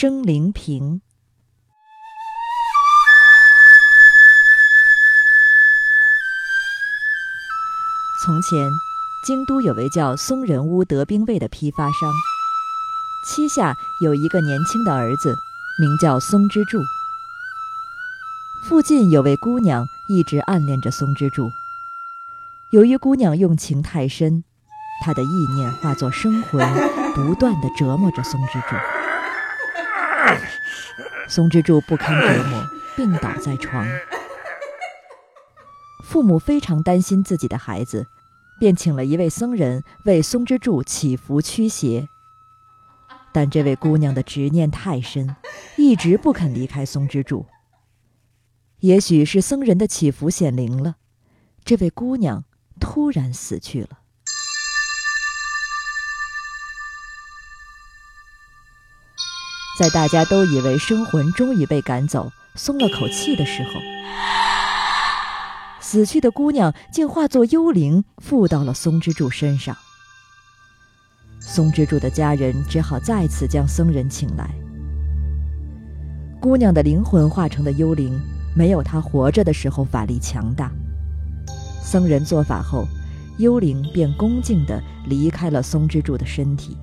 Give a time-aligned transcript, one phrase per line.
[0.00, 1.00] 生灵瓶。
[8.24, 8.70] 从前，
[9.26, 12.08] 京都有位叫松仁屋德兵卫的批发商，
[13.26, 15.34] 膝下有一个年轻的儿子，
[15.80, 16.78] 名叫松之助。
[18.68, 21.50] 附近有位姑娘一直暗恋着松之助。
[22.70, 24.44] 由于姑娘用情太深，
[25.04, 26.64] 他的意念化作生魂，
[27.16, 28.76] 不断地折磨着松之助。
[31.28, 32.66] 松之助不堪折磨，
[32.96, 33.86] 病倒在床。
[36.04, 38.06] 父母非常担心自己的孩子，
[38.58, 42.08] 便请了一位僧人为松之助祈福驱邪。
[43.30, 45.36] 但这位姑娘的执念太深，
[45.76, 47.46] 一直不肯离开松之助。
[48.80, 50.96] 也许是僧人的祈福显灵了，
[51.64, 52.44] 这位姑娘
[52.80, 53.98] 突然死去了。
[59.78, 63.70] 在大家都以为生魂终于被赶走、松了口气的时候，
[65.78, 69.76] 死去的姑娘竟化作幽灵附到了松之助身上。
[71.38, 74.50] 松之助的家人只好再次将僧人请来。
[76.40, 78.20] 姑娘的灵魂化成的幽灵，
[78.56, 80.72] 没有她活着的时候法力强大。
[81.80, 82.84] 僧人做法后，
[83.38, 86.76] 幽灵便恭敬地离开了松之助的身体。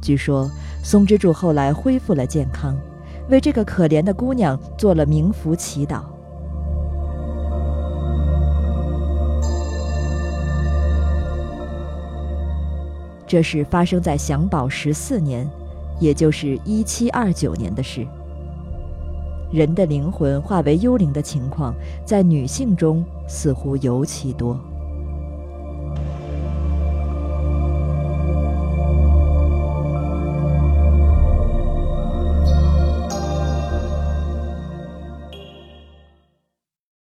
[0.00, 0.50] 据说
[0.82, 2.76] 松之助后来恢复了健康，
[3.28, 6.02] 为这个可怜的姑娘做了冥福祈祷。
[13.26, 15.46] 这是发生在享保十四年，
[16.00, 18.06] 也就是一七二九年的事。
[19.52, 21.74] 人的灵魂化为幽灵的情况，
[22.06, 24.58] 在女性中似乎尤其多。